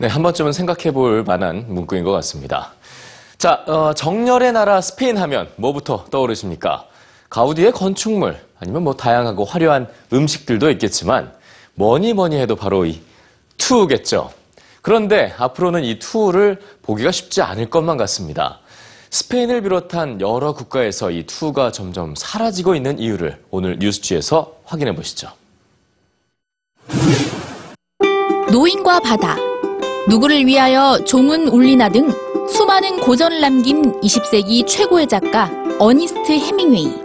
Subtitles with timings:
[0.00, 2.72] 네, 한 번쯤은 생각해 볼 만한 문구인 것 같습니다.
[3.36, 6.84] 자, 어, 정열의 나라 스페인 하면 뭐부터 떠오르십니까?
[7.30, 11.32] 가우디의 건축물, 아니면 뭐 다양하고 화려한 음식들도 있겠지만,
[11.74, 13.00] 뭐니 뭐니 해도 바로 이
[13.56, 14.30] 투우겠죠.
[14.82, 18.60] 그런데 앞으로는 이 투우를 보기가 쉽지 않을 것만 같습니다.
[19.10, 25.32] 스페인을 비롯한 여러 국가에서 이 투우가 점점 사라지고 있는 이유를 오늘 뉴스지에서 확인해 보시죠.
[28.52, 29.36] 노인과 바다,
[30.08, 32.10] 누구를 위하여 종은 울리나 등
[32.50, 37.02] 수많은 고전을 남긴 20세기 최고의 작가 어니스트 해밍웨이.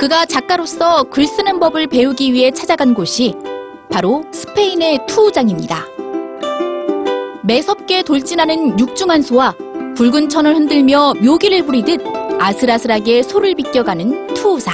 [0.00, 3.36] 그가 작가로서 글 쓰는 법을 배우기 위해 찾아간 곳이
[3.88, 5.84] 바로 스페인의 투우장입니다.
[7.44, 9.54] 매섭게 돌진하는 육중한 소와
[9.94, 12.00] 붉은 천을 흔들며 묘기를 부리듯
[12.40, 14.72] 아슬아슬하게 소를 비껴가는 투우사.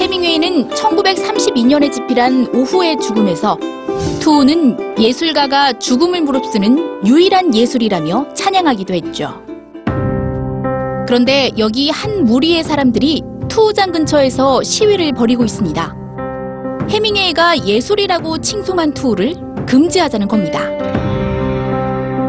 [0.00, 3.58] 해밍웨이는 1932년에 집필한 오후의 죽음에서
[4.20, 9.42] 투우는 예술가가 죽음을 무릅쓰는 유일한 예술이라며 찬양하기도 했죠.
[11.06, 15.94] 그런데 여기 한 무리의 사람들이 투우장 근처에서 시위를 벌이고 있습니다.
[16.88, 19.34] 해밍웨이가 예술이라고 칭송한 투우를
[19.66, 20.60] 금지하자는 겁니다.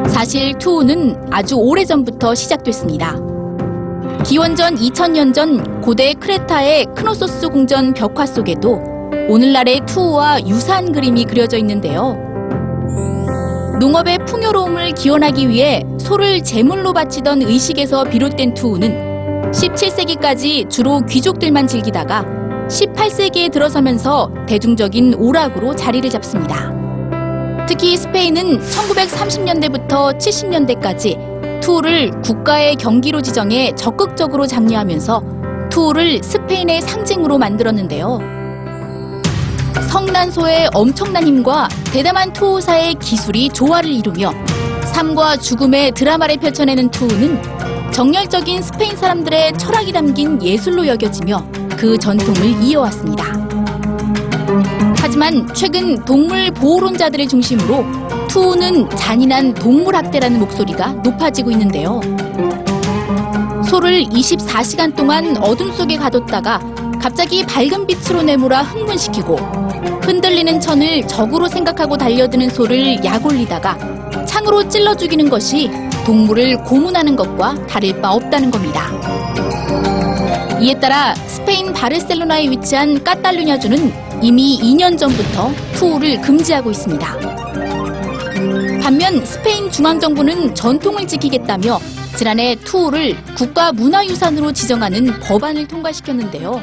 [0.10, 3.31] 사실 투우는 아주 오래전부터 시작됐습니다.
[4.24, 8.80] 기원전 2000년 전 고대 크레타의 크노소스 궁전 벽화 속에도
[9.28, 12.18] 오늘날의 투우와 유사한 그림이 그려져 있는데요.
[13.80, 22.24] 농업의 풍요로움을 기원하기 위해 소를 제물로 바치던 의식에서 비롯된 투우는 17세기까지 주로 귀족들만 즐기다가
[22.68, 26.72] 18세기에 들어서면서 대중적인 오락으로 자리를 잡습니다.
[27.68, 35.24] 특히 스페인은 1930년대부터 70년대까지 투우를 국가의 경기로 지정해 적극적으로 장려하면서
[35.70, 38.20] 투우를 스페인의 상징으로 만들었는데요.
[39.90, 44.32] 성난소의 엄청난 힘과 대담한 투우사의 기술이 조화를 이루며
[44.86, 47.42] 삶과 죽음의 드라마를 펼쳐내는 투우는
[47.92, 51.46] 정열적인 스페인 사람들의 철학이 담긴 예술로 여겨지며
[51.78, 53.26] 그 전통을 이어왔습니다.
[54.98, 57.86] 하지만 최근 동물 보호론자들을 중심으로
[58.32, 62.00] 투우는 잔인한 동물 학대라는 목소리가 높아지고 있는데요.
[63.70, 66.62] 소를 24시간 동안 어둠 속에 가뒀다가
[67.02, 69.36] 갑자기 밝은 빛으로 내몰아 흥분시키고
[70.04, 73.78] 흔들리는 천을 적으로 생각하고 달려드는 소를 약올리다가
[74.26, 75.70] 창으로 찔러 죽이는 것이
[76.06, 78.90] 동물을 고문하는 것과 다를 바 없다는 겁니다.
[80.62, 87.41] 이에 따라 스페인 바르셀로나에 위치한 까탈루냐주는 이미 2년 전부터 투우를 금지하고 있습니다.
[88.92, 91.80] 반면 스페인 중앙정부는 전통을 지키겠다며
[92.18, 96.62] 지난해 투우를 국가문화유산으로 지정하는 법안을 통과시켰는데요.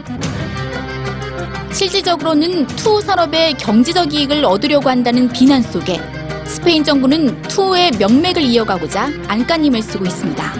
[1.72, 5.98] 실질적으로는 투우 산업의 경제적 이익을 얻으려고 한다는 비난 속에
[6.44, 10.52] 스페인 정부는 투우의 명맥을 이어가고자 안간힘을 쓰고 있습니다.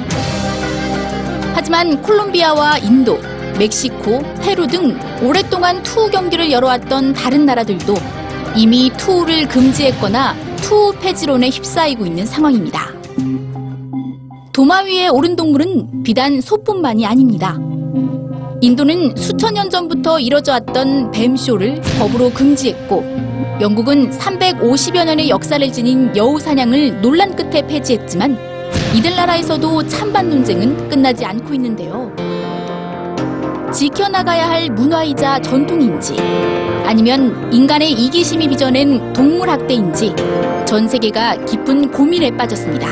[1.52, 3.20] 하지만 콜롬비아와 인도,
[3.58, 7.94] 멕시코, 페루 등 오랫동안 투우 경기를 열어왔던 다른 나라들도
[8.56, 12.92] 이미 투우를 금지했거나 투우 폐지론에 휩싸이고 있는 상황입니다.
[14.52, 17.58] 도마 위에 오른 동물은 비단 소뿐만이 아닙니다.
[18.60, 23.04] 인도는 수천 년 전부터 이뤄져 왔던 뱀쇼를 법으로 금지했고,
[23.60, 28.36] 영국은 350여 년의 역사를 지닌 여우 사냥을 논란 끝에 폐지했지만,
[28.97, 32.12] 이들 나라에서도 찬반 논쟁은 끝나지 않고 있는데요.
[33.72, 36.16] 지켜나가야 할 문화이자 전통인지,
[36.84, 40.14] 아니면 인간의 이기심이 빚어낸 동물 학대인지,
[40.66, 42.88] 전 세계가 깊은 고민에 빠졌습니다.